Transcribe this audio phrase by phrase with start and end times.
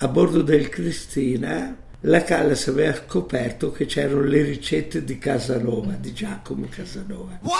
[0.00, 6.12] A bordo del Cristina la Callas aveva scoperto che c'erano le ricette di Casanova, di
[6.12, 7.40] Giacomo Casanova.
[7.42, 7.56] What?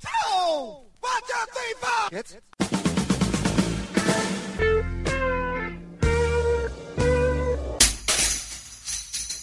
[0.00, 0.86] Two!
[1.00, 2.40] One, two, three?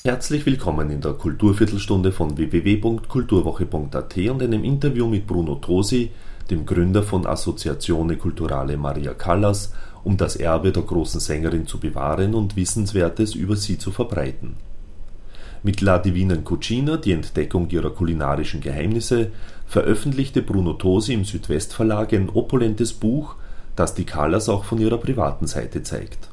[0.04, 6.10] Herzlich willkommen in der Kulturviertelstunde von www.kulturwoche.at und einem Interview mit Bruno Tosi,
[6.50, 9.72] dem Gründer von Associazione Culturale Maria Callas,
[10.04, 14.56] um das Erbe der großen Sängerin zu bewahren und Wissenswertes über sie zu verbreiten.
[15.64, 19.32] Mit La Divina Cucina, die Entdeckung ihrer kulinarischen Geheimnisse,
[19.68, 23.36] veröffentlichte Bruno Tosi im Südwestverlag ein opulentes Buch,
[23.76, 26.30] das die Callas auch von ihrer privaten Seite zeigt.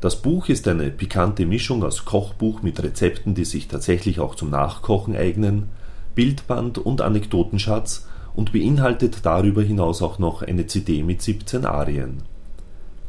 [0.00, 4.50] Das Buch ist eine pikante Mischung aus Kochbuch mit Rezepten, die sich tatsächlich auch zum
[4.50, 5.68] Nachkochen eignen,
[6.16, 12.24] Bildband und Anekdotenschatz und beinhaltet darüber hinaus auch noch eine CD mit 17 Arien.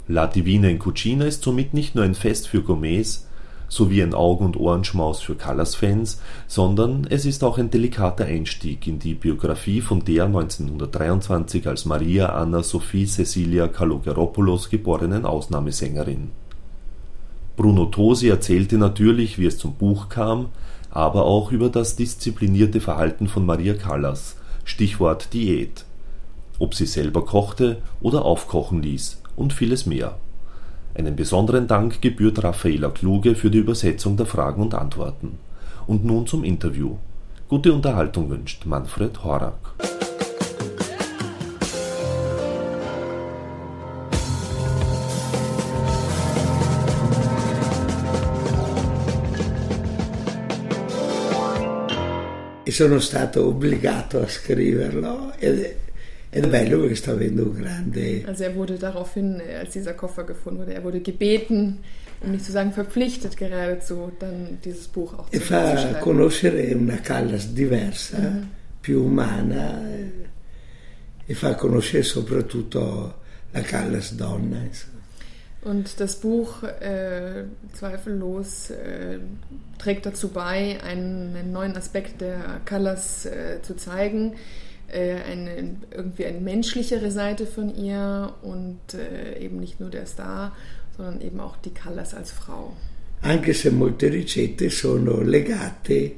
[0.10, 3.26] La Divina in Cucina ist somit nicht nur ein Fest für Gourmets
[3.70, 9.00] sowie ein Augen und Ohrenschmaus für Callas-Fans, sondern es ist auch ein delikater Einstieg in
[9.00, 16.32] die Biografie von der 1923 als Maria Anna Sophie Cecilia Kalogeropoulos geborenen Ausnahmesängerin.
[17.56, 20.50] Bruno Tosi erzählte natürlich, wie es zum Buch kam,
[20.92, 25.86] aber auch über das disziplinierte Verhalten von Maria Callas Stichwort Diät,
[26.60, 30.18] ob sie selber kochte oder aufkochen ließ und vieles mehr.
[30.96, 35.40] Einen besonderen Dank gebührt Raffaela Kluge für die Übersetzung der Fragen und Antworten.
[35.88, 36.98] Und nun zum Interview.
[37.50, 39.74] Gute Unterhaltung wünscht Manfred Horak.
[52.74, 55.83] Sono stato obbligato a scriverlo ed
[56.34, 58.24] è bello perché sta avendo un grande...
[58.28, 61.80] Also er wurde daraufhin, als dieser Koffer gefunden wurde, er wurde gebeten,
[62.22, 66.98] um nicht zu sagen verpflichtet geradezu, dann dieses Buch auch E zu, fa conoscere una
[66.98, 68.48] Callas diversa, Mhm.
[68.82, 70.12] più umana eh,
[71.26, 73.14] e fa conoscere soprattutto
[73.52, 74.58] la Callas donna.
[74.64, 74.92] insomma.
[75.66, 79.20] Und das Buch äh, zweifellos äh,
[79.78, 84.34] trägt dazu bei, einen, einen neuen Aspekt der Callas äh, zu zeigen,
[84.94, 90.56] äh, eine, irgendwie eine menschlichere Seite von ihr und äh, eben nicht nur der Star,
[90.96, 92.74] sondern eben auch die Callas als Frau.
[93.22, 96.12] Anche se molte ricette sono legate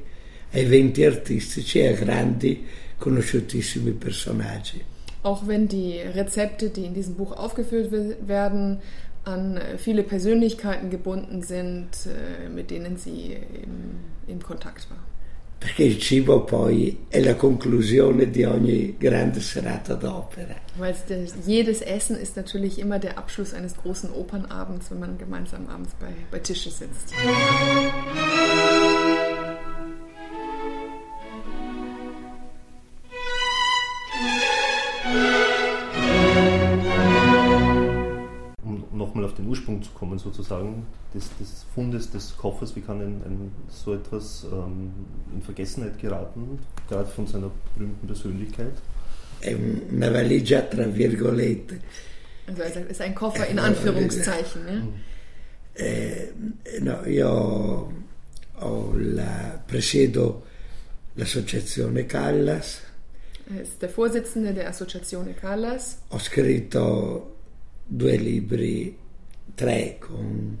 [0.52, 2.64] a eventi artistici e a grandi
[2.98, 4.80] conosciutissimi personaggi.
[5.22, 8.78] Auch wenn die Rezepte, die in diesem Buch aufgeführt we- werden,
[9.24, 13.98] an äh, viele Persönlichkeiten gebunden sind, äh, mit denen sie im,
[14.28, 14.98] in Kontakt war.
[15.66, 20.54] Perché il cibo poi è la conclusione di ogni grande serata d'opera.
[20.78, 25.66] Weil der, jedes Essen ist natürlich immer der Abschluss eines großen Opernabends, wenn man gemeinsam
[25.66, 27.12] abends bei, bei Tische sitzt.
[39.46, 43.94] Den Ursprung zu kommen, sozusagen, des, des Fundes des Koffers, wie kann ein, ein so
[43.94, 44.90] etwas ähm,
[45.34, 46.58] in Vergessenheit geraten,
[46.88, 48.72] gerade von seiner berühmten Persönlichkeit?
[49.40, 49.54] È
[49.92, 51.78] una valigia tra virgolette.
[52.48, 54.64] Also er sagt, es ist ein Koffer in Anführungszeichen.
[54.64, 54.88] Ne?
[55.74, 56.28] Eh,
[56.80, 57.92] no, io
[58.60, 60.42] ho la- presiedo
[61.16, 62.80] l'associazione Callas,
[63.54, 65.98] Er ist der Vorsitzende der Associazione Callas.
[66.10, 67.36] ho scritto
[67.88, 68.96] due libri,
[69.54, 70.58] tre con,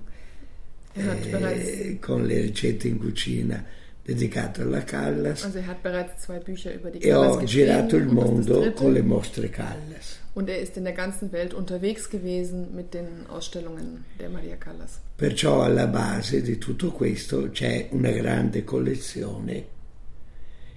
[0.94, 3.64] eh, con le ricette in cucina
[4.06, 5.58] dedicate alla Callas also
[7.00, 10.20] e ho girato il mondo con le mostre Callas.
[10.34, 15.00] Und er ist in der ganzen Welt unterwegs gewesen mit den Ausstellungen der Maria Callas.
[15.16, 19.64] Perciò alla base di tutto questo c'è una grande collezione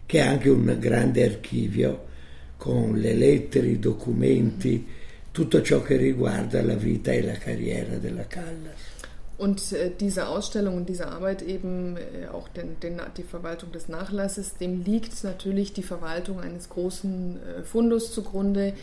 [0.05, 2.07] che è anche un grande archivio
[2.57, 4.87] con le lettere, i documenti,
[5.31, 8.97] tutto ciò che riguarda la vita e la carriera della Callas.
[9.39, 13.87] Und äh, diese Ausstellung und diese Arbeit eben, äh, auch den, den, die Verwaltung des
[13.87, 18.73] Nachlasses, dem liegt natürlich die Verwaltung eines großen äh, Fundus zugrunde.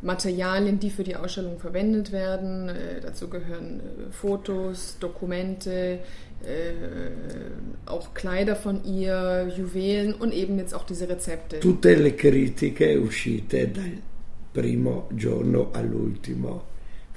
[0.00, 2.70] Materialien, die für die Ausstellung verwendet werden.
[3.02, 5.98] Dazu gehören Fotos, Dokumente,
[7.84, 11.60] auch Kleider von ihr, Juwelen und eben jetzt auch diese Rezepte.
[11.60, 13.98] Tutte le critiche uscite dal
[14.52, 16.64] primo giorno all'ultimo,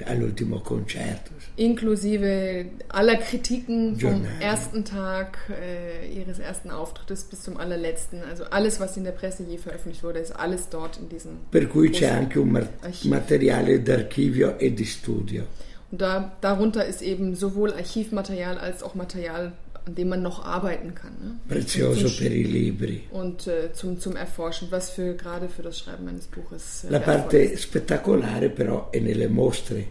[0.05, 1.31] all'ultimo concerto.
[1.57, 8.21] Inklusive aller Kritiken vom ersten Tag äh, ihres ersten Auftrittes bis zum allerletzten.
[8.23, 11.31] Also alles, was in der Presse je veröffentlicht wurde, ist alles dort in diesem.
[11.51, 12.69] Per cui c'è anche un mar-
[13.03, 15.43] materiale d'archivio e di studio.
[15.91, 19.53] Und da, darunter ist eben sowohl Archivmaterial als auch Material,
[19.85, 21.13] an dem man noch arbeiten kann.
[21.21, 21.39] Ne?
[21.47, 23.03] Prezioso per i libri.
[23.11, 26.99] Und äh, zum, zum Erforschen, was für gerade für das Schreiben eines Buches äh, La
[26.99, 29.85] parte spettacolare però è nelle mostre.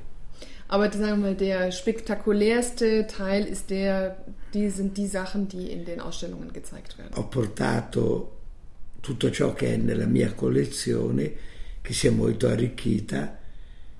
[0.66, 4.16] Aber sagen wir mal, der spektakulärste Teil ist der,
[4.54, 7.14] die sind die Sachen, die in den Ausstellungen gezeigt werden.
[7.16, 8.32] Ho portato
[9.00, 11.32] tutto ciò che è nella mia collezione,
[11.82, 13.38] che si è molto arricchita,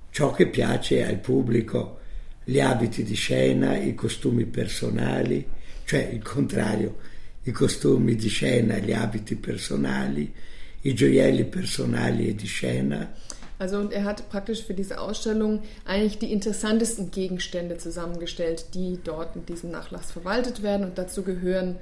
[0.09, 1.99] ciò che piace al pubblico,
[2.43, 5.47] gli abiti di scena, i costumi personali,
[5.85, 6.95] cioè il contrario,
[7.43, 10.33] i costumi di scena, gli abiti personali,
[10.81, 13.13] i gioielli personali e di scena.
[13.57, 19.35] Also und er hat praktisch für diese Ausstellung eigentlich die interessantesten Gegenstände zusammengestellt, die dort
[19.35, 20.85] in diesem Nachlass verwaltet werden.
[20.85, 21.77] Und dazu gehören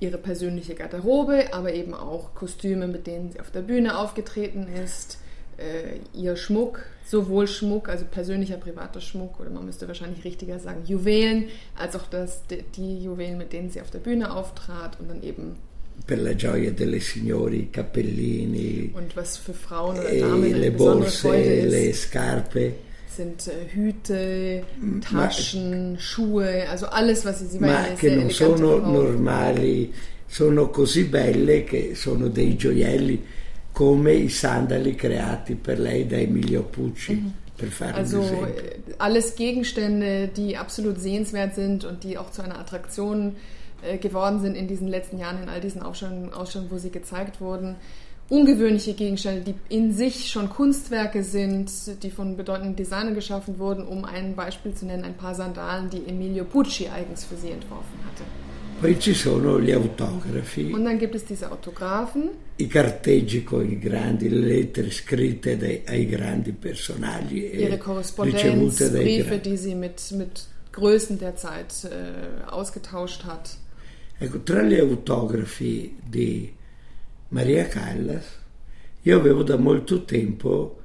[0.00, 5.18] ihre persönliche Garderobe, aber eben auch Kostüme, mit denen sie auf der Bühne aufgetreten ist,
[5.58, 10.82] äh, ihr Schmuck, sowohl Schmuck, also persönlicher privater Schmuck, oder man müsste wahrscheinlich richtiger sagen
[10.86, 11.46] Juwelen,
[11.76, 12.42] als auch das,
[12.76, 15.56] die Juwelen, mit denen sie auf der Bühne auftrat und dann eben
[16.06, 20.58] per la gioia delle signore, i cappellini, und was für Frauen oder e Damen eine
[20.58, 22.72] le borse, le scarpe.
[23.16, 24.64] sind äh, Hüte,
[25.00, 29.92] Taschen, Schuhe, also alles, was sie, sie ma che non sono normali,
[30.26, 33.22] sono così belle che sono dei gioielli
[33.74, 40.28] come i sandali creati per lei da Emilio Pucci, per fare Also äh, alles Gegenstände,
[40.28, 43.34] die absolut sehenswert sind und die auch zu einer Attraktion
[43.82, 47.40] äh, geworden sind in diesen letzten Jahren, in all diesen Ausstellungen, Ausstellungen wo sie gezeigt
[47.40, 47.74] wurden.
[48.28, 51.70] Ungewöhnliche Gegenstände, die in sich schon Kunstwerke sind,
[52.02, 56.06] die von bedeutenden Designern geschaffen wurden, um ein Beispiel zu nennen, ein paar Sandalen, die
[56.06, 58.22] Emilio Pucci eigens für sie entworfen hatte.
[58.84, 63.78] Poi ci sono gli autografi, Und dann gibt es diese Autographen, i carteggi con i
[63.78, 70.46] grandi, le lettere scritte dai- ai grandi personaggi ihre Korrespondenz, Briefe, die sie mit, mit
[70.72, 73.56] Größen der Zeit äh, ausgetauscht hat.
[74.18, 76.52] Ecco, tra gli autografi di
[77.30, 78.26] Maria Callas,
[79.00, 80.80] io avevo da molto tempo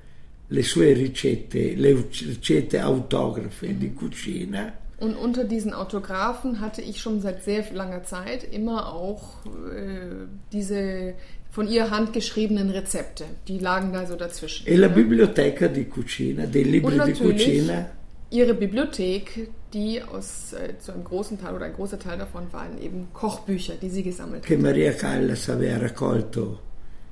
[0.47, 7.21] le sue ricette, le ricette autografe di cucina, Und unter diesen Autographen hatte ich schon
[7.21, 11.13] seit sehr langer Zeit immer auch äh, diese
[11.51, 13.25] von ihr handgeschriebenen Rezepte.
[13.47, 14.67] Die lagen da so dazwischen.
[14.67, 14.93] e la ne?
[14.93, 17.89] biblioteca di cucina, dei libri di cucina
[18.29, 22.81] ihre Bibliothek, die aus äh, zu einem großen Teil oder ein großer Teil davon waren
[22.81, 26.59] eben Kochbücher, die sie gesammelt che hat, Maria Callas aveva raccolto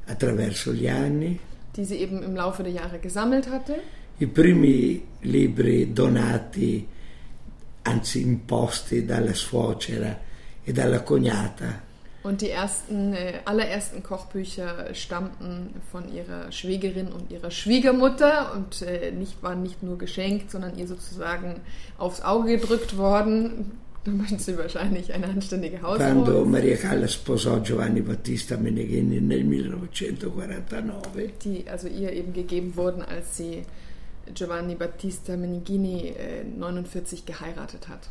[0.07, 1.39] attraverso gli anni,
[1.75, 3.75] die sie eben im Laufe der Jahre gesammelt hatte.
[4.19, 6.87] i primi libri donati,
[7.87, 10.19] anzi imposti dalla suocera
[10.63, 11.85] e dalla cognata
[12.23, 19.11] Und die ersten, äh, allerersten Kochbücher stammten von ihrer Schwägerin und ihrer Schwiegermutter und äh,
[19.11, 21.61] nicht, waren nicht nur geschenkt, sondern ihr sozusagen
[21.97, 23.71] aufs Auge gedrückt worden.
[24.03, 26.45] Da möchten sie wahrscheinlich eine anständige Quando Hausfrau.
[26.45, 33.37] Maria Callas sposò Giovanni Battista Meneghini nel 1949, Die also ihr eben gegeben wurden, als
[33.37, 33.63] sie
[34.33, 38.09] Giovanni Battista Meneghini äh, 49 geheiratet hat.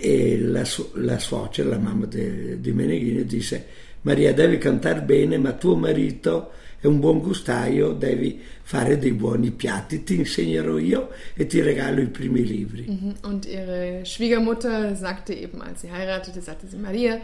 [0.00, 5.74] e la, la suocera, la mamma di Meneghini, disse Maria devi cantare bene, ma tuo
[5.74, 11.60] marito è un buon gustaio, devi fare dei buoni piatti, ti insegnerò io e ti
[11.60, 12.84] regalo i primi libri.
[12.86, 13.14] Mhm.
[13.24, 17.20] Und ihre Schwiegermutter sagte eben, als sie heiratete, sagte sie, Maria,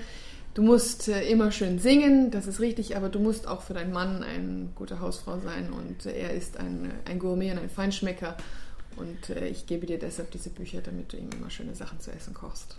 [0.54, 3.92] du musst äh, immer schön singen, das ist richtig, aber du musst auch für deinen
[3.92, 8.36] Mann eine gute Hausfrau sein und äh, er ist ein, ein Gourmet und ein Feinschmecker.
[8.96, 12.12] Und äh, ich gebe dir deshalb diese Bücher, damit du ihm immer schöne Sachen zu
[12.12, 12.76] essen kochst.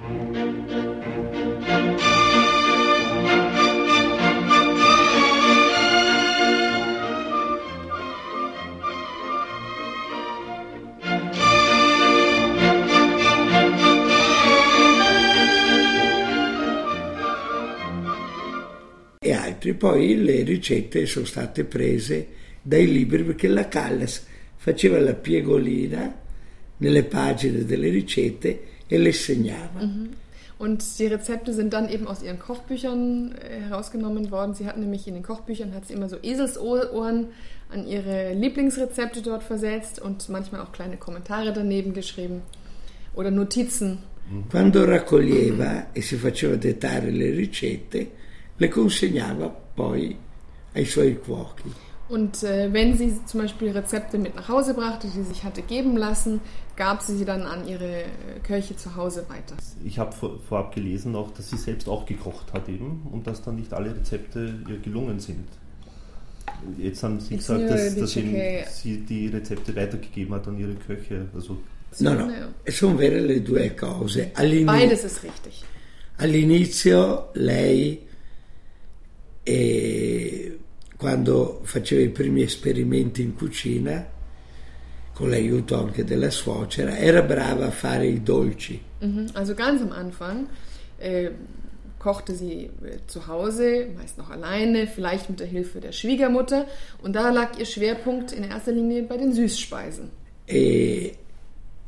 [3.28, 3.65] E
[19.46, 19.74] altri.
[19.74, 22.28] Poi le ricette sono state prese
[22.62, 24.26] dai libri perché la Callas
[24.56, 26.14] faceva la piegolina
[26.78, 29.88] nelle pagine delle ricette e le segnava.
[30.58, 34.54] Und die Rezepte sind dann eben aus ihren Kochbüchern äh, herausgenommen worden.
[34.54, 37.28] Sie hat nämlich in den Kochbüchern hat sie immer so Eselsohren
[37.70, 42.42] an ihre Lieblingsrezepte dort versetzt und manchmal auch kleine Kommentare daneben geschrieben
[43.14, 43.98] oder Notizen.
[44.50, 48.08] Quando raccoglieva e si faceva dettare le ricette,
[48.58, 50.16] le consegnava poi
[50.74, 51.72] ai suoi cuochi.
[52.08, 55.64] Und äh, wenn sie zum Beispiel Rezepte mit nach Hause brachte, die sie sich hatte
[55.64, 56.40] geben lassen,
[56.76, 58.06] gab sie sie dann an ihre äh,
[58.44, 59.56] Köche zu Hause weiter.
[59.84, 63.42] Ich habe vor, vorab gelesen auch, dass sie selbst auch gekocht hat eben und dass
[63.42, 65.48] dann nicht alle Rezepte ihr gelungen sind.
[66.78, 71.28] Jetzt haben Sie It's gesagt, dass, dass sie die Rezepte weitergegeben hat an ihre Köche.
[71.34, 71.58] Also.
[72.00, 72.28] No, no,
[72.68, 74.32] sono vere le due cose.
[74.36, 75.64] All'ini- Beides ist richtig.
[76.18, 78.00] All'inizio lei,
[79.46, 80.58] eh,
[80.98, 84.06] quando faceva i primi esperimenti in cucina,
[85.14, 88.82] con l'aiuto anche della suocera, era brava a fare i dolci.
[89.00, 89.28] Mhm.
[89.34, 90.48] Also ganz am Anfang
[90.98, 91.32] äh,
[92.00, 96.66] kochte sie äh, zu Hause, meist noch alleine, vielleicht mit der Hilfe der Schwiegermutter.
[97.02, 100.10] Und da lag ihr Schwerpunkt in erster Linie bei den Süßspeisen.
[100.48, 101.12] E,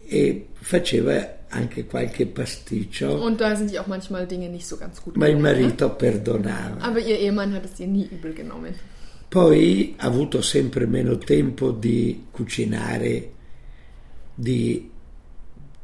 [0.07, 5.15] e faceva anche qualche pasticcio, Und da sind auch manchmal Dinge nicht so ganz gut
[5.15, 6.81] ma il marito perdonava.
[6.81, 8.75] Aber ihr Ehemann hat es ihr nie übel genommen.
[9.29, 13.31] Poi ha avuto sempre meno tempo di cucinare
[14.35, 14.89] di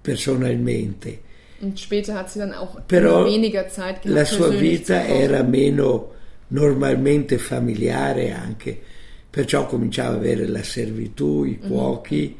[0.01, 1.19] personalmente.
[1.61, 6.11] Und später hat sie dann auch Però weniger Zeit gehabt, la sua vita era meno
[6.49, 8.79] normalmente familiare anche,
[9.29, 12.37] perciò cominciava a avere la servitù, i cuochi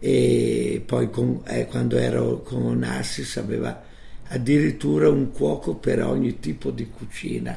[0.00, 3.82] e poi con- eh, quando ero con Onassis aveva
[4.28, 7.54] addirittura un cuoco per ogni tipo di cucina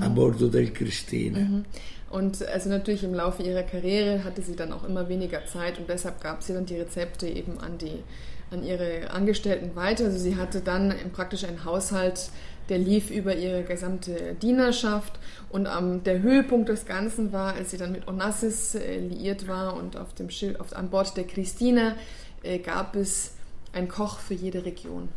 [0.00, 1.62] a bordo del Cristina.
[2.08, 5.88] Und also natürlich im Laufe ihrer Karriere hatte sie dann auch immer weniger Zeit und
[5.88, 8.02] deshalb gab sie dann die Rezepte eben an die
[8.50, 10.04] an ihre Angestellten weiter.
[10.04, 12.30] Also sie hatte dann praktisch einen Haushalt,
[12.68, 15.18] der lief über ihre gesamte Dienerschaft
[15.50, 19.76] und am der Höhepunkt des Ganzen war, als sie dann mit Onassis äh, liiert war
[19.76, 21.96] und auf dem Schiff, auf, an Bord der Christina
[22.42, 23.32] äh, gab es
[23.72, 25.08] einen Koch für jede Region.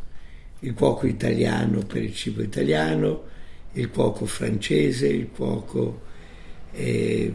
[0.62, 3.22] Il cuoco italiano per il cibo italiano,
[3.74, 6.02] il cuoco francese, il cuoco
[6.74, 7.32] eh,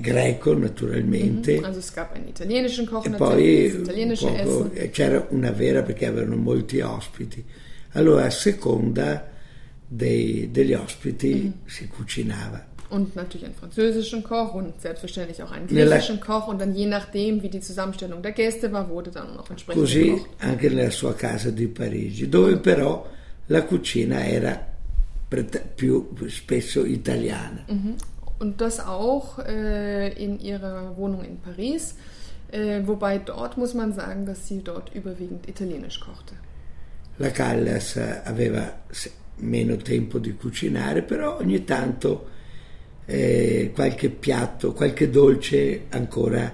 [0.00, 1.60] greco naturalmente.
[1.62, 4.70] Also es gab einen italienischen Koch E natürlich, poi das un italienische poco- Essen.
[4.74, 7.44] eh, c'era una vera perché avevano molti ospiti.
[7.96, 9.08] Allora a seconda
[9.88, 12.60] dei- degli ospiti si cucinava.
[12.88, 16.46] Und natürlich einen französischen Koch und selbstverständlich auch einen griechischen Koch.
[16.46, 20.04] Und dann je nachdem, wie die Zusammenstellung der Gäste war, wurde dann noch entsprechend Così
[20.10, 20.28] gekocht.
[20.40, 23.04] anche nella sua casa di Parigi, dove però
[23.48, 24.56] la cucina era
[25.74, 27.64] più spesso italiana.
[28.38, 31.96] Und das auch äh, in ihrer Wohnung in Paris.
[32.52, 36.34] Äh, wobei dort muss man sagen, dass sie dort überwiegend italienisch kochte.
[37.16, 38.84] La Callas aveva
[39.36, 42.28] meno tempo di cucinare, però ogni tanto
[43.06, 46.52] eh, qualche piatto, qualche dolce ancora,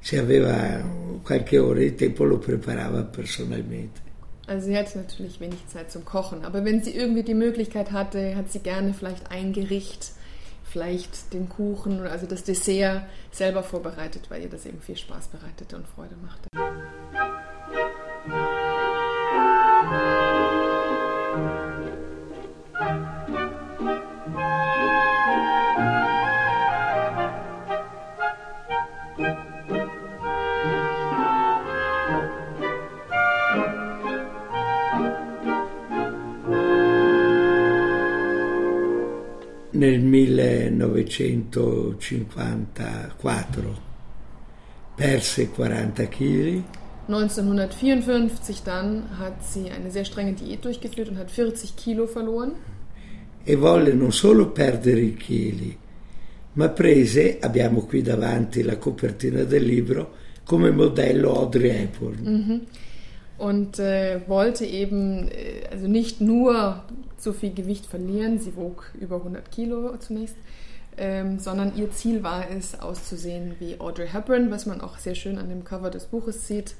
[0.00, 0.82] se aveva
[1.22, 4.06] qualche ora di tempo lo preparava personalmente.
[4.46, 8.34] Also sie hatte natürlich wenig Zeit zum Kochen, aber wenn sie irgendwie die Möglichkeit hatte,
[8.34, 10.12] hat sie gerne vielleicht ein Gericht,
[10.64, 15.76] vielleicht den Kuchen, also das Dessert selber vorbereitet, weil ihr das eben viel Spaß bereitete
[15.76, 16.48] und Freude machte.
[39.78, 42.26] Nel 1954
[44.96, 46.64] perse 40 kg
[47.06, 52.54] 1954 dann hat sie eine sehr strenge Diät durchgeführt und hat 40 Kilo verloren.
[53.44, 55.78] e volle non solo perdere i chili,
[56.54, 60.10] ma prese, abbiamo qui davanti la copertina del libro,
[60.44, 62.66] come modello Audrey Hepburn.
[63.38, 66.82] und äh, wollte eben äh, also nicht nur
[67.18, 70.36] so viel Gewicht verlieren, sie wog über 100 Kilo zunächst,
[70.96, 75.38] ähm, sondern ihr Ziel war es, auszusehen wie Audrey Hepburn, was man auch sehr schön
[75.38, 76.74] an dem Cover des Buches sieht.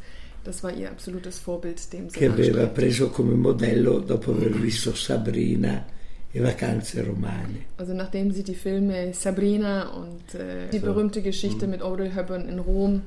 [0.44, 4.92] Das war ihr absolutes Vorbild, dem sie che aveva preso come modello dopo aver visto
[4.94, 5.84] Sabrina
[6.32, 7.64] e Vacanze Romane.
[7.76, 12.60] Also nachdem sie die Filme Sabrina und äh, die berühmte Geschichte mit Audrey Hepburn in
[12.60, 13.02] Rom,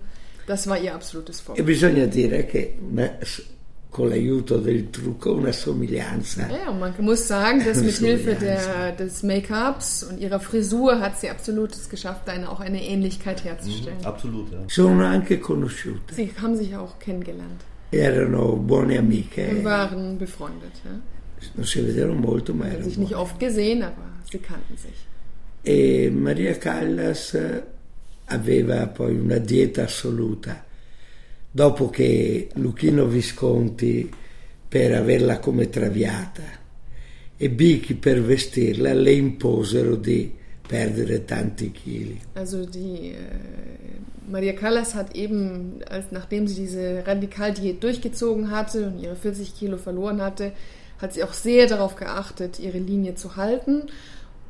[0.46, 1.66] das war ihr absolutes E Vorbild.
[1.66, 2.74] bisogna dire che
[3.92, 8.94] con l'aiuto del trucco una somiglianza Ja, und man muss sagen, dass mit Hilfe der,
[8.94, 13.98] des Make-ups und ihrer Frisur hat sie absolut es geschafft, eine, auch eine Ähnlichkeit herzustellen.
[14.06, 14.60] Absolut, ja.
[14.70, 16.16] sono anche conosciute.
[16.16, 20.72] Sie haben sich auch kennengelernt Erano buone und amiche, waren befreundet.
[20.86, 20.92] Ja?
[21.56, 24.78] non si vedevano molto, ma Sie haben erano sich nicht oft gesehen, aber sie kannten
[24.78, 25.06] sich.
[25.64, 27.38] E Maria Callas
[28.28, 30.64] aveva poi una dieta assoluta.
[31.52, 34.10] Dopo che Luchino Visconti,
[34.68, 36.44] per averla come traviata,
[37.36, 40.32] e Bichi per vestirla, le imposero di
[40.66, 42.22] perdere tanti chili.
[42.34, 43.18] Also die äh,
[44.30, 49.78] Maria Callas hat eben, als, nachdem sie diese Radikaldiät durchgezogen hatte und ihre 40 Kilo
[49.78, 50.54] verloren hatte,
[51.00, 53.88] hat sie auch sehr darauf geachtet, ihre Linie zu halten.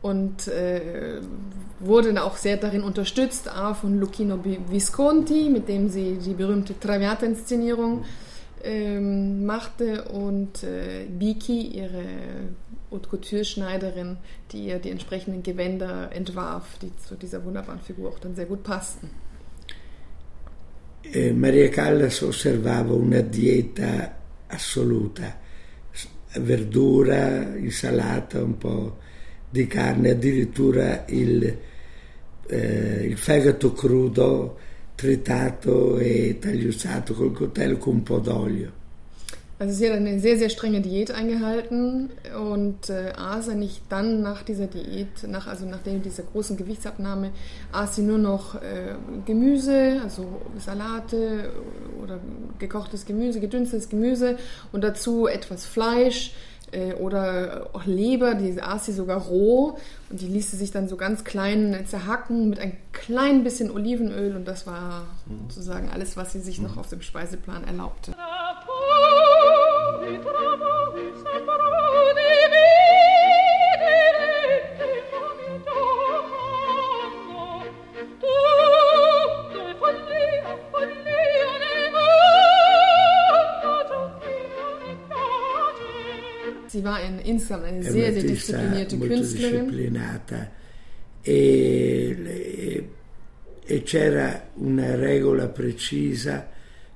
[0.02, 1.22] Und äh,
[1.80, 8.04] wurde auch sehr darin unterstützt, A, von Lucchino Visconti, mit dem sie die berühmte Traviata-Inszenierung
[8.64, 12.04] ähm, machte und äh, Biki, ihre
[12.92, 14.18] Haute Couture-Schneiderin,
[14.52, 18.64] die ihr die entsprechenden Gewänder entwarf, die zu dieser wunderbaren Figur auch dann sehr gut
[18.64, 19.10] passten.
[21.04, 24.12] Eh, Maria Callas osservava una dieta
[24.48, 25.34] assoluta,
[26.28, 28.98] verdura, insalata, un po'
[29.52, 31.58] di carne, addirittura il,
[32.48, 34.58] eh, il fegato crudo
[34.96, 38.80] tritato e tagliuzzato col coltello con un po' d'olio.
[39.58, 44.42] Also sie hat eine sehr, sehr strenge Diät eingehalten und äh, aß nicht dann nach
[44.42, 47.30] dieser Diät, nach, also nachdem dieser großen Gewichtsabnahme,
[47.72, 51.52] aß sie nur noch äh, Gemüse, also Salate
[52.02, 52.20] oder
[52.58, 54.38] gekochtes Gemüse, gedünstetes Gemüse
[54.72, 56.34] und dazu etwas Fleisch
[56.72, 59.78] äh, oder auch Leber, die aß sie sogar roh
[60.10, 64.36] und die ließ sie sich dann so ganz klein zerhacken mit ein klein bisschen Olivenöl
[64.36, 65.08] und das war
[65.50, 68.14] sozusagen alles, was sie sich noch auf dem Speiseplan erlaubte.
[86.72, 90.08] Sie war in insgesamt eine sehr, sehr disziplinierte Künstlerin.
[91.24, 92.88] E,
[93.66, 96.48] e c'era una regola precisa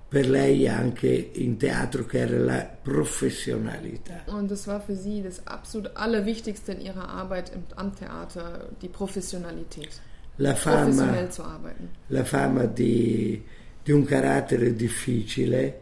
[0.07, 4.23] per lei anche in teatro che era la professionalità.
[4.27, 10.01] Und das war für sie das absolut Allerwichtigste in ihrer Arbeit am Theater, die Professionalität.
[10.37, 11.89] La fama, Professionell zu arbeiten.
[12.07, 13.43] La fama di,
[13.83, 15.81] di un carattere difficile.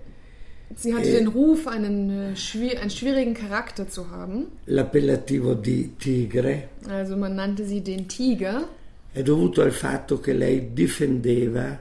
[0.76, 4.48] Sie hatte e den Ruf, einen, äh, einen schwierigen Charakter zu haben.
[4.66, 6.70] L'appellativo di tigre.
[6.90, 8.68] Also man nannte sie den Tiger.
[9.14, 11.78] È dovuto al fatto che lei difendeva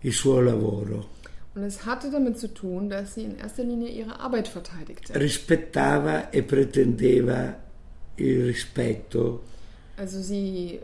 [0.00, 1.16] il suo lavoro.
[1.54, 5.18] Und es hatte damit zu tun, dass sie in erster Linie ihre Arbeit verteidigte.
[5.18, 7.56] Rispettava e pretendeva
[8.16, 9.42] il rispetto.
[9.96, 10.78] Also sie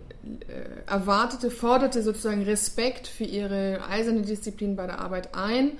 [0.49, 5.73] äh, erwartete, forderte sozusagen Respekt für ihre eiserne Disziplin bei der Arbeit ein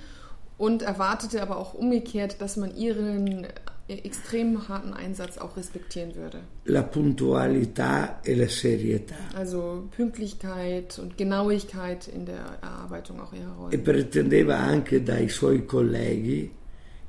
[0.57, 3.47] und erwartete aber auch umgekehrt, dass man ihren
[3.87, 6.39] extrem harten Einsatz auch respektieren würde.
[6.65, 9.13] La puntualità e la serietà.
[9.35, 13.73] Also Pünktlichkeit und Genauigkeit in der Erarbeitung auch ihrer Rollen.
[13.73, 16.49] E pretendeva anche dai suoi colleghi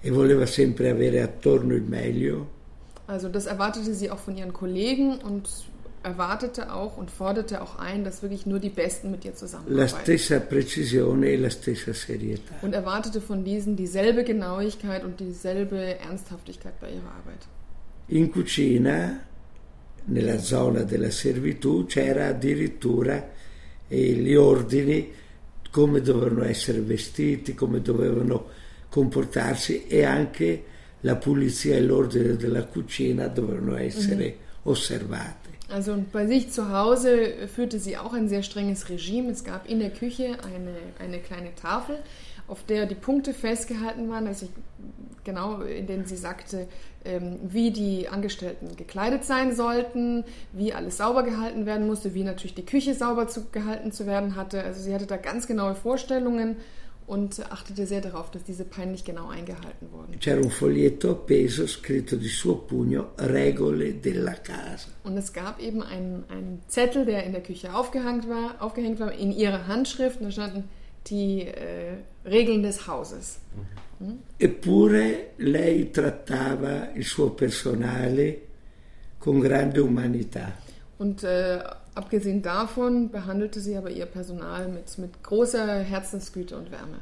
[0.02, 2.46] e voleva sempre avere attorno il meglio.
[3.06, 5.48] Also das erwartete sie auch von ihren Kollegen und
[6.06, 9.96] erwartete auch und forderte auch ein, dass wirklich nur die Besten mit ihr zusammenarbeiten.
[10.06, 12.52] La e la serietà.
[12.62, 17.42] Und erwartete von diesen dieselbe Genauigkeit und dieselbe Ernsthaftigkeit bei ihrer Arbeit.
[18.08, 19.20] In cucina,
[20.06, 23.16] nella zona della servitù, c'era addirittura
[23.88, 25.10] eh, gli ordini
[25.70, 28.46] come dovevano essere vestiti, come dovevano
[28.88, 30.64] comportarsi e anche
[31.00, 34.62] la pulizia e l'ordine della cucina dovevano essere mm-hmm.
[34.62, 35.45] osservati.
[35.68, 39.30] Also bei sich zu Hause führte sie auch ein sehr strenges Regime.
[39.30, 41.98] Es gab in der Küche eine, eine kleine Tafel,
[42.46, 44.48] auf der die Punkte festgehalten waren, also
[45.24, 46.68] genau in denen sie sagte,
[47.04, 52.54] ähm, wie die Angestellten gekleidet sein sollten, wie alles sauber gehalten werden musste, wie natürlich
[52.54, 54.62] die Küche sauber zu, gehalten zu werden hatte.
[54.62, 56.56] Also sie hatte da ganz genaue Vorstellungen
[57.06, 60.18] und achtete sehr darauf, dass diese peinlich genau eingehalten wurden.
[60.18, 64.88] C'era un foglietto appeso scritto di suo pugno Regole della casa.
[65.04, 69.12] Und es gab eben einen, einen Zettel, der in der Küche aufgehängt war, aufgehängt war
[69.12, 70.20] in ihrer Handschrift.
[70.20, 70.64] Und da standen
[71.06, 73.38] die äh, Regeln des Hauses.
[74.00, 74.18] Mhm.
[74.38, 78.40] Eppure lei trattava il suo personale
[79.18, 80.52] con grande umanità.
[80.98, 81.62] Und äh,
[81.96, 86.98] Abgesehen davon behandelte sie aber ihr Personal mit, mit großer Herzensgüte und Wärme.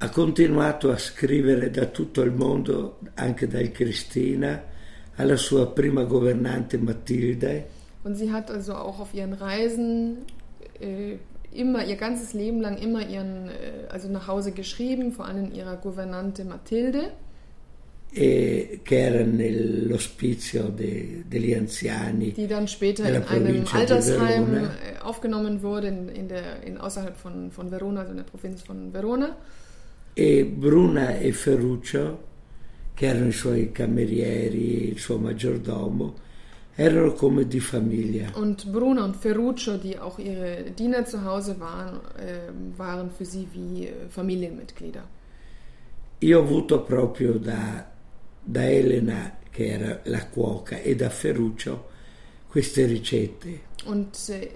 [0.00, 4.60] Ha continuato a scrivere da tutto il mondo, anche dal Cristina,
[5.16, 7.64] alla sua prima governante Matilde.
[8.02, 10.18] Und sie hat also auch auf ihren Reisen
[10.80, 11.18] äh,
[11.52, 15.76] immer ihr ganzes Leben lang immer ihren, äh, also nach Hause geschrieben, vor allem ihrer
[15.76, 17.10] Gouvernante Mathilde e,
[18.10, 22.32] che era nell'ospizio de, degli anziani.
[22.32, 27.50] Die dann später in einem Altersheim äh, aufgenommen wurde, in, in der, in, außerhalb von,
[27.50, 29.36] von Verona, also in der Provinz von Verona.
[30.14, 32.18] E Bruna e Ferruccio,
[32.94, 36.14] che erano i suoi camerieri, il suo maggiordomo,
[36.74, 38.30] erano come di famiglia.
[38.34, 43.46] Und Bruna und Ferruccio, die auch ihre Diener zu Hause waren, äh, waren für sie
[43.52, 45.04] wie äh, Familienmitglieder.
[46.20, 47.97] Io ho avuto proprio da
[48.48, 51.88] da Elena, che era la cuoca, e da Ferruccio
[52.48, 53.60] queste ricette.
[53.84, 54.50] Und äh,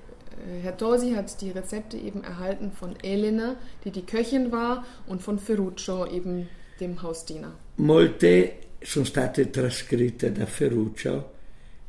[0.62, 5.38] Herr Tosi hat die Rezepte eben erhalten von Elena, die die Köchin war, und von
[5.38, 6.48] Ferruccio, eben
[6.81, 7.55] dem Hausdiener.
[7.76, 11.31] Molte sono state trascritte da Ferruccio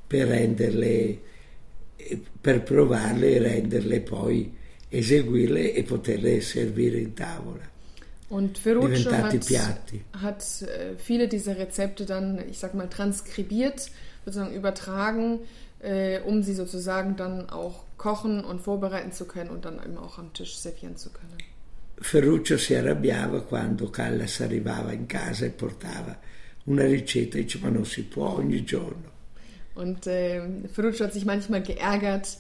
[0.06, 1.20] per renderle,
[2.42, 4.54] per provarle e renderle poi
[4.90, 7.72] eseguirle e poterle servire in tavola.
[8.34, 9.36] Und Ferruccio hat,
[10.20, 13.92] hat äh, viele dieser Rezepte dann, ich sag mal, transkribiert,
[14.26, 15.42] sozusagen übertragen,
[15.82, 20.18] äh, um sie sozusagen dann auch kochen und vorbereiten zu können und dann eben auch
[20.18, 21.38] am Tisch servieren zu können.
[22.02, 26.18] Ferruccio si arrabbiava quando Callas arrivava in casa e portava
[26.64, 29.12] una ricetta e dice ma non si può ogni giorno.
[29.76, 30.42] Und äh,
[30.74, 32.38] Ferruccio hat sich manchmal geärgert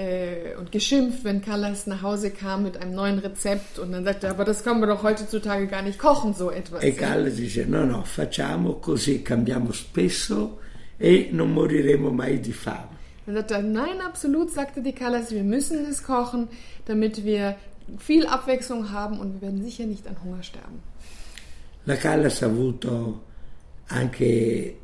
[0.00, 4.26] äh, und geschimpft, wenn Callas nach Hause kam mit einem neuen Rezept und dann sagte
[4.26, 6.82] er, aber das können wir doch heutzutage gar nicht kochen, so etwas.
[6.82, 10.58] E Callas dice no no facciamo così, cambiamo spesso
[10.98, 12.98] e non moriremo mai di fame.
[13.26, 16.48] Dann sagt er, nein, absolut, sagte die Callas, wir müssen es kochen,
[16.86, 17.56] damit wir
[17.98, 20.78] viel Abwechslung haben und wir werden sicher nicht an Hunger sterben.
[21.84, 23.20] La Callas ha avuto
[23.88, 24.74] anche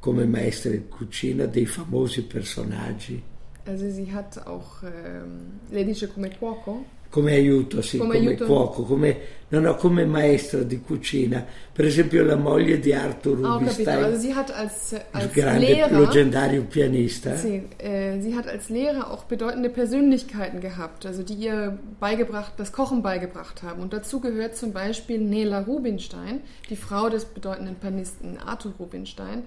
[0.00, 3.22] come maestra di cucina dei famosi personaggi,
[3.68, 8.46] Also sie hat auch, ähm, lei dice come cuoco, come aiuto, sì, Come come, aiuto.
[8.46, 9.16] cuoco, come,
[9.50, 11.44] no, no, come maestra di cucina.
[11.72, 13.90] Per esempio la moglie di Arthur Ah, ho capito.
[13.90, 17.34] Rubinstein, Also sie hat als, il als grande Lehrer, leggendario pianista.
[17.36, 22.72] sie, äh, sie hat als Lehrer auch bedeutende Persönlichkeiten gehabt, also die ihr beigebracht, das
[22.72, 23.80] Kochen beigebracht haben.
[23.82, 29.44] Und dazu gehört zum Beispiel Nela Rubinstein, die Frau des bedeutenden Pianisten Arthur Rubinstein,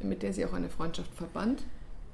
[0.00, 1.62] mit der sie auch eine Freundschaft verband.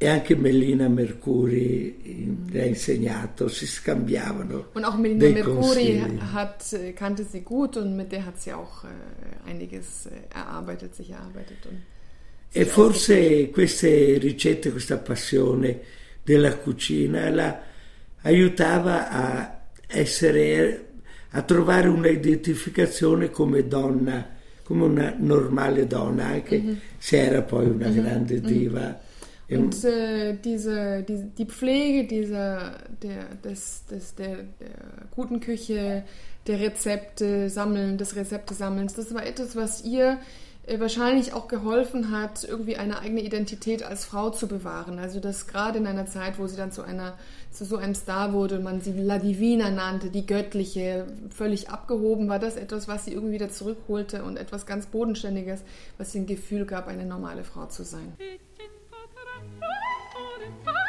[0.02, 6.02] E anche Mellina Mercuri eh, le ha insegnato, si scambiavano Und auch Melina dei Mercuri
[6.32, 10.94] hat, äh, kannte sie gut und mit der hat sie auch äh, einiges äh, erarbeitet,
[10.94, 11.68] sich erarbeitet.
[12.50, 15.80] E forse queste ricette, questa passione
[16.24, 17.60] della cucina la
[18.22, 20.84] aiutava a essere,
[21.32, 24.26] a trovare una identificazione come donna,
[24.62, 29.08] come una normale donna, anche se era poi una grande diva.
[29.50, 34.70] Un- Und äh, diese, die, die Pflege dieser, der, des, des, der, der
[35.10, 36.04] guten Küche,
[36.46, 40.18] der Rezepte sammeln, des Rezeptesammelns, das war etwas, was ihr
[40.66, 44.98] äh, wahrscheinlich auch geholfen hat, irgendwie eine eigene Identität als Frau zu bewahren.
[44.98, 47.14] Also das gerade in einer Zeit, wo sie dann zu einer
[47.50, 52.28] zu so einem Star wurde und man sie La Divina nannte, die göttliche, völlig abgehoben,
[52.28, 55.60] war das etwas, was sie irgendwie wieder zurückholte und etwas ganz Bodenständiges,
[55.98, 58.12] was ihr ein Gefühl gab, eine normale Frau zu sein.
[60.50, 60.79] goodbye.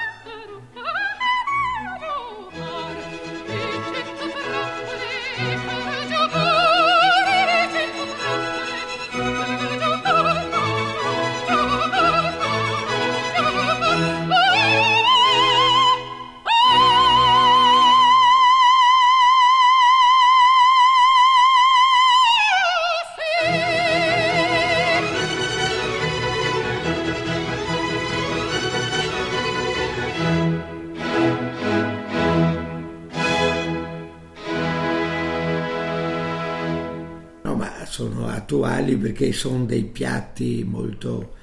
[38.72, 41.34] Attuali perché sono dei piatti molto,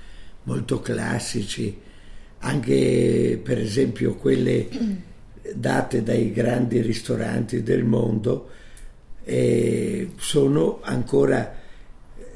[0.45, 1.79] molto classici,
[2.39, 4.69] anche per esempio quelle
[5.55, 8.51] date dai grandi ristoranti del mondo,
[9.25, 11.55] eh, sono ancora,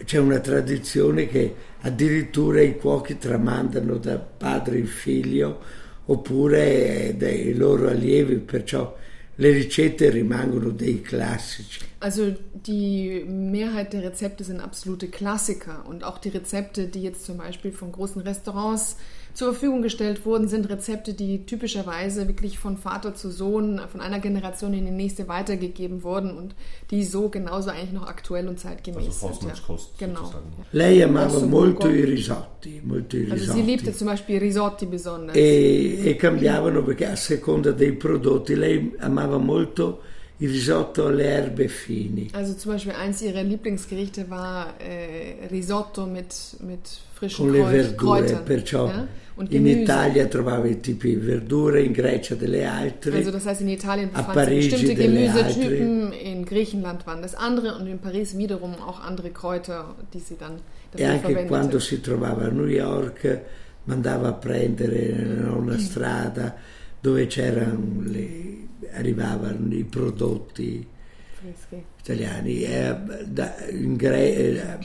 [0.05, 5.61] c'è una tradizione che addirittura i cuochi tramandano da padre in figlio
[6.05, 8.97] oppure dai loro allievi, perciò
[9.43, 11.81] le ricette rimangono dei classici.
[11.99, 17.39] Also die Mehrheit der Rezepte sind absolute Klassiker und auch die Rezepte, die jetzt zum
[17.39, 18.97] Beispiel von großen Restaurants
[19.35, 24.19] zur Verfügung gestellt wurden, sind Rezepte, die typischerweise wirklich von Vater zu Sohn, von einer
[24.21, 26.55] Generation in die nächste weitergegeben wurden und
[26.91, 29.31] die so genauso eigentlich noch aktuell und zeitgemäß Also sind.
[29.31, 30.21] Hausmannskost Genau.
[30.21, 30.45] sozusagen.
[30.73, 33.59] Lei amava Grosso molto i risotti, molto i Also risotti.
[33.61, 35.37] sie liebte zum Beispiel Risotti besonders.
[35.37, 40.01] e, e cambiavano perché a seconda dei prodotti lei amava molto
[40.39, 42.29] il risotto alle erbe fini.
[42.33, 46.81] Also zum Beispiel eins ihrer Lieblingsgerichte war äh, Risotto mit, mit
[47.15, 48.45] frischen con le Kräut- verdure, Kräutern.
[48.45, 49.07] perciò ja?
[49.43, 49.83] Und in Gemüse.
[49.83, 53.17] Italia trova i tipi di verdure, in Grecia delle altre.
[53.17, 57.87] Also das heißt, in Italien sich Parigi bestimmte Gemüsetypen, in Griechenland waren das andere und
[57.89, 60.59] in Paris wiederum auch andere Kräuter, die sie dann e
[60.93, 61.49] dafür anche verwendete.
[61.49, 63.41] quando si trovava a New York
[63.87, 66.55] mandava a prendere no, una strada
[67.01, 70.87] dove c'erano le, arrivavano i prodotti
[71.33, 71.83] Freschi.
[72.01, 72.63] italiani.
[72.63, 74.79] E, da- in Gre- eh,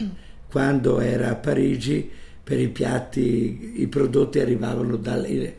[0.50, 2.10] quando era a Parigi
[2.48, 5.56] per i piatti i prodotti arrivavano dalle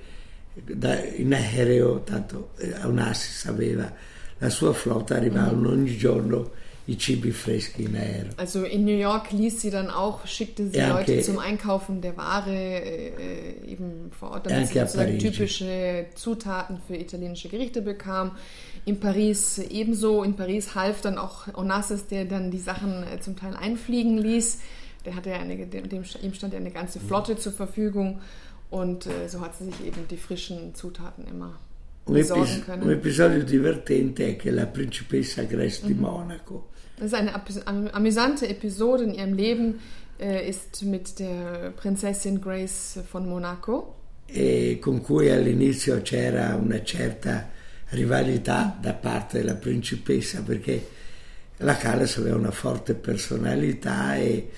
[0.55, 3.93] da, in aereo, tanto eh, Onassis aveva
[4.39, 6.51] la sua flotta, arrivavano ogni giorno
[6.87, 8.33] i cibi freschi in aereo.
[8.37, 12.01] Also in New York ließ sie dann auch, schickte sie E Leute anche- zum Einkaufen
[12.01, 17.83] der Ware äh, eben vor Ort, E damit sie sozusagen typische Zutaten für italienische Gerichte
[17.83, 18.31] bekam.
[18.87, 20.23] In Paris ebenso.
[20.23, 24.59] In Paris half dann auch Onassis, der dann die Sachen äh, zum Teil einfliegen ließ.
[25.05, 28.21] Der hatte ja eine, dem, ihm stand ja eine ganze Flotte zur Verfügung.
[28.71, 31.59] Und äh, so hat sie sich eben die frischen Zutaten immer
[32.07, 32.91] besorgen epis- un können.
[32.91, 39.15] episodio divertente è che la principessa Grace di Monaco Das ist eine amüsante Episode in
[39.15, 39.79] ihrem Leben,
[40.19, 43.95] äh, ist mit der Prinzessin Grace von Monaco.
[44.27, 47.49] e con cui all'inizio c'era una certa
[47.91, 50.87] rivalità da parte della principessa perché
[51.59, 54.49] la Callas aveva una forte personalità e,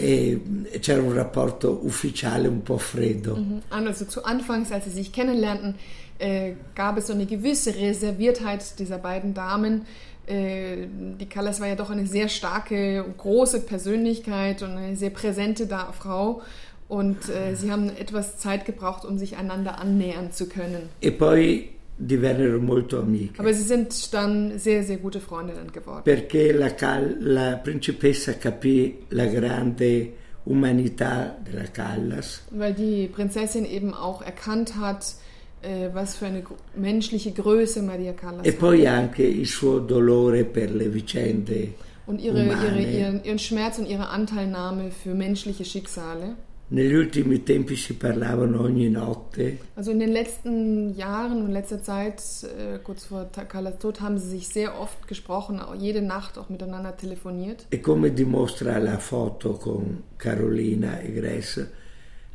[0.00, 0.40] e
[0.80, 3.36] c'era un rapporto ufficiale un po' freddo.
[3.36, 3.62] Mhm.
[3.70, 5.74] Also zu Anfangs, als sie sich kennenlernten,
[6.18, 9.86] äh, gab es so eine gewisse Reserviertheit dieser beiden Damen.
[10.26, 10.86] Äh,
[11.18, 15.92] die Callas war ja doch eine sehr starke, große Persönlichkeit und eine sehr präsente da
[15.92, 16.42] Frau.
[16.88, 20.88] Und äh, sie haben etwas Zeit gebraucht, um sich einander annähern zu können.
[21.00, 21.68] E poi
[22.00, 23.38] divennero molto amiche.
[23.38, 26.02] Aber sie sind dann sehr, sehr gute Freundinnen geworden.
[26.02, 26.74] perché la,
[27.18, 35.14] la principessa capì la grande umanità della Callas Weil die Prinzessin eben auch erkannt hat,
[35.60, 36.42] äh, was für eine
[36.74, 41.74] menschliche Größe Maria Callas e poi anche il suo dolore per le vicende
[42.06, 46.36] Und ihre, ihre, ihren, ihren Schmerz und ihre Anteilnahme für menschliche Schicksale.
[46.72, 52.22] Negli ultimi tempi si parlavano ogni notte Also in den letzten Jahren und letzter Zeit,
[52.44, 56.48] äh, kurz vor Callas Tod, haben sie sich sehr oft gesprochen, auch jede Nacht auch
[56.48, 57.66] miteinander telefoniert.
[57.70, 61.68] e come dimostra la foto con Carolina e Grace,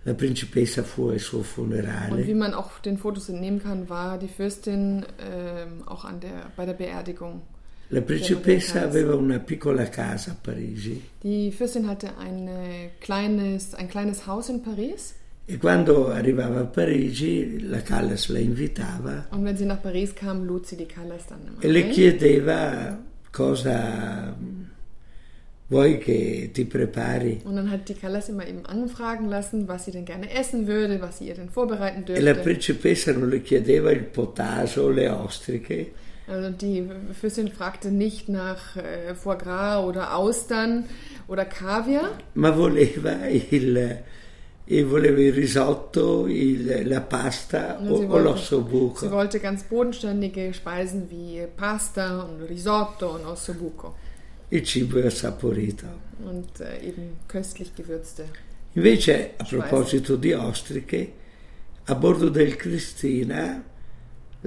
[0.04, 4.18] la principessa fu al suo Und wie funerale man auch den Fotos entnehmen kann, war
[4.18, 7.42] die Fürstin ähm, auch an der, bei der Beerdigung.
[7.90, 13.88] La principessa aveva una piccola casa a Parigi Die Fürstin hatte ein äh, kleines, ein
[13.88, 15.14] kleines Haus in Paris.
[15.48, 20.46] e quando arrivava a Parigi la Callas la invitava Und wenn sie nach Paris kam,
[20.46, 22.98] lud sie die Callas dann immer e le chiedeva
[23.32, 24.36] cosa
[25.68, 27.42] vuoi che ti prepari.
[27.44, 31.02] Und dann hat die Callas immer eben anfragen lassen, was sie denn gerne essen würde,
[31.02, 32.44] was sie ihr denn vorbereiten E la dürfte.
[32.44, 35.92] principessa non le chiedeva il potato o le ostriche,
[36.28, 40.86] Also die Fürstin fragte nicht nach äh, Foie Gras oder Austern
[41.28, 44.00] oder Kaviar, ma voleva il,
[44.86, 49.12] voleva il risotto, il- la pasta o, Sie l'osso sie buco.
[49.12, 53.94] wollte ganz bodenständige Speisen wie Pasta und Risotto und Ossobuco
[54.50, 55.86] Il cibo era saporito.
[56.24, 58.26] und äh, eben köstlich gewürzte.
[58.74, 61.10] Invece, a proposito di ostriche,
[61.86, 63.62] a bordo del Cristina,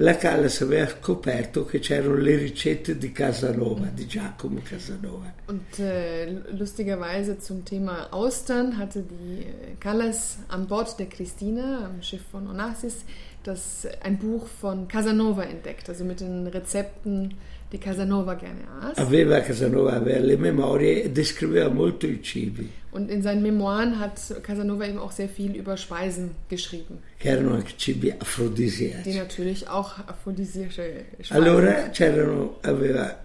[0.00, 5.32] la Callas aveva scoperto che c'erano le ricette di Casanova, di Giacomo Casanova.
[5.46, 12.02] Und äh, lustigerweise zum Thema Austern hatte die äh, Callas an Bord der Christina, am
[12.02, 13.04] Schiff von Onassis,
[13.42, 17.34] das ein Buch von Casanova entdeckt, also mit den Rezepten,
[17.72, 18.98] die Casanova gerne aß.
[18.98, 24.18] Aveva Casanova aveva le memorie e descriveva molto i cibi, Und in seinen Memoiren hat
[24.42, 29.14] Casanova eben auch sehr viel über Speisen geschrieben, che erano anche cibi die afrodisiaci.
[29.14, 33.18] natürlich auch aphrodisiasche Speisen Allora c'erano, aveva,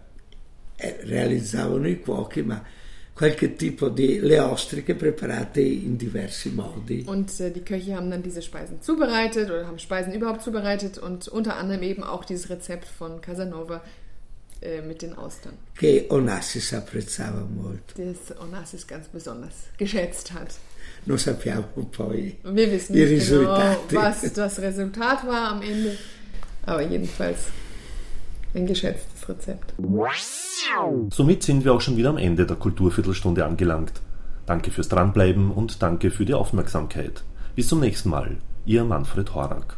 [0.77, 2.61] eh, realizzavano i cuochi, ma
[3.13, 7.05] qualche tipo di le ostriche preparate in diversi modi.
[7.07, 11.27] Und äh, die Köche haben dann diese Speisen zubereitet oder haben Speisen überhaupt zubereitet und
[11.29, 13.81] unter anderem eben auch dieses Rezept von Casanova
[14.63, 17.93] äh, mit den Austern, che Onassis apprezzava molto.
[17.97, 20.57] das Onassis ganz besonders geschätzt hat.
[21.05, 23.95] Non sappiamo poi Wir wissen nicht genau, risultati.
[23.95, 25.97] was das Resultat war am Ende,
[26.65, 27.39] aber jedenfalls
[28.53, 29.73] ein geschätztes Rezept.
[31.09, 33.93] Somit sind wir auch schon wieder am Ende der Kulturviertelstunde angelangt.
[34.45, 37.23] Danke fürs Dranbleiben und danke für die Aufmerksamkeit.
[37.55, 38.37] Bis zum nächsten Mal.
[38.65, 39.77] Ihr Manfred Horak.